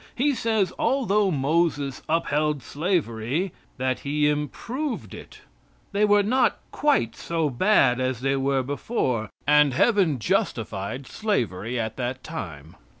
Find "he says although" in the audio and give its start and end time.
0.15-1.29